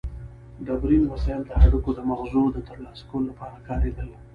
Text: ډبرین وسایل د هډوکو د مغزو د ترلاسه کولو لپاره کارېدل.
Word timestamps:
ډبرین 0.65 1.03
وسایل 1.07 1.41
د 1.47 1.51
هډوکو 1.61 1.91
د 1.95 1.99
مغزو 2.09 2.43
د 2.51 2.57
ترلاسه 2.69 3.03
کولو 3.09 3.27
لپاره 3.31 3.57
کارېدل. 3.67 4.09